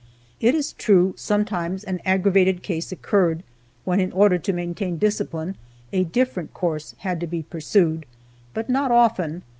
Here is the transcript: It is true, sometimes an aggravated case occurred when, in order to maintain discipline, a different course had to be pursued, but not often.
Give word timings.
It 0.39 0.55
is 0.55 0.73
true, 0.73 1.13
sometimes 1.15 1.83
an 1.83 2.01
aggravated 2.05 2.63
case 2.63 2.91
occurred 2.91 3.43
when, 3.85 3.99
in 3.99 4.11
order 4.13 4.39
to 4.39 4.51
maintain 4.51 4.97
discipline, 4.97 5.57
a 5.93 6.05
different 6.05 6.55
course 6.55 6.95
had 7.01 7.19
to 7.19 7.27
be 7.27 7.43
pursued, 7.43 8.07
but 8.55 8.67
not 8.67 8.91
often. 8.91 9.43